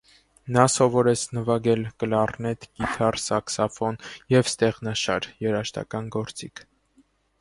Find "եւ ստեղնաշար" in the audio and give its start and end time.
4.37-5.29